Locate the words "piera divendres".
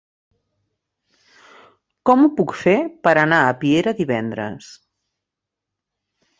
3.63-4.75